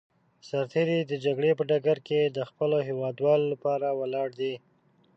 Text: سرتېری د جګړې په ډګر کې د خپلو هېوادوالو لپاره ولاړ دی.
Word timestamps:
سرتېری 0.47 0.99
د 1.05 1.13
جګړې 1.25 1.51
په 1.57 1.63
ډګر 1.69 1.97
کې 2.07 2.19
د 2.25 2.39
خپلو 2.49 2.77
هېوادوالو 2.87 3.45
لپاره 3.53 3.87
ولاړ 3.99 4.27
دی. 4.39 4.53